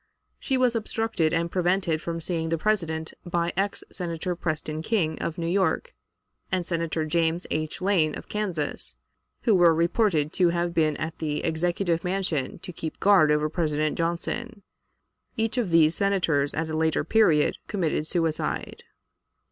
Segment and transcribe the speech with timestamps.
[0.39, 5.37] She was obstructed and prevented from seeing the President by ex Senator Preston King, of
[5.37, 5.93] New York,
[6.51, 7.81] and Senator James H.
[7.83, 8.95] Lane, of Kansas,
[9.43, 13.95] who were reported to have been at the Executive Mansion to keep guard over President
[13.95, 14.63] Johnson.
[15.37, 18.81] Each of these Senators at a later period committed suicide.